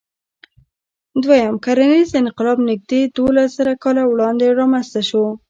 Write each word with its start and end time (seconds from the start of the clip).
دوهیم 1.23 1.55
کرنیز 1.63 2.09
انقلاب 2.21 2.57
نږدې 2.69 3.01
دولسزره 3.15 3.73
کاله 3.83 4.03
وړاندې 4.07 4.45
رامنځ 4.59 4.87
ته 4.93 5.01
شو. 5.09 5.23